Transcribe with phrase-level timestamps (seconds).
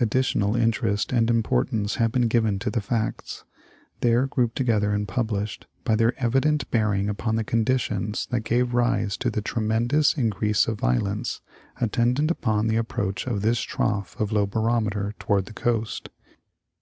[0.00, 3.44] Additional interest and importance have been given to the facts,
[4.00, 9.16] there grouped together and published, by their evident bearing upon the conditions that gave rise
[9.16, 11.40] to the tremendous increase of violence
[11.80, 16.10] attendant upon the approach of this trough of low barometer toward the coast.